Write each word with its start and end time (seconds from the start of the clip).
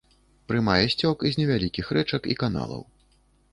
Прымае 0.51 0.77
сцёк 0.93 1.17
з 1.29 1.41
невялікіх 1.41 1.93
рэчак 2.01 2.23
і 2.35 2.39
каналаў. 2.43 2.81